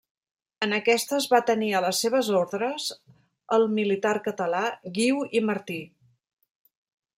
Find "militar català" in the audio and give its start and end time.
3.77-4.65